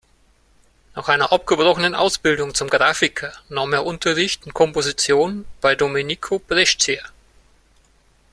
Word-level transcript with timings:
Nach 0.95 1.09
einer 1.09 1.31
abgebrochenen 1.31 1.93
Ausbildung 1.93 2.55
zum 2.55 2.69
Grafiker 2.71 3.33
nahm 3.49 3.71
er 3.71 3.85
Unterricht 3.85 4.47
in 4.47 4.51
Komposition 4.51 5.45
bei 5.61 5.75
Domenico 5.75 6.39
Brescia. 6.39 7.03